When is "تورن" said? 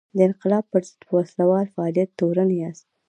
2.19-2.49